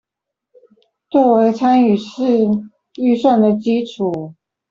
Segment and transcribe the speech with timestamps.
[1.11, 2.23] 作為參與式
[2.95, 4.33] 預算的基礎